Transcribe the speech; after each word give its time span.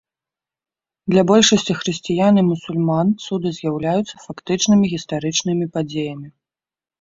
Для 1.13 1.23
большасці 1.31 1.75
хрысціян 1.81 2.39
і 2.43 2.43
мусульман, 2.47 3.07
цуды 3.25 3.49
з'яўляюцца 3.59 4.15
фактычнымі 4.25 4.85
гістарычнымі 4.95 5.65
падзеямі. 5.77 6.27